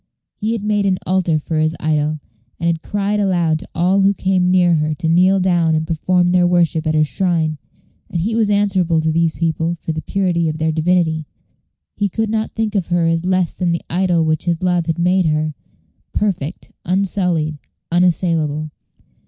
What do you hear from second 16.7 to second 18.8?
unsullied, unassailable.